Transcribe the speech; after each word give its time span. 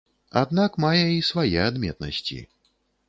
Аднак 0.41 0.79
мае 0.85 1.03
і 1.17 1.21
свае 1.29 1.59
адметнасці. 1.69 2.39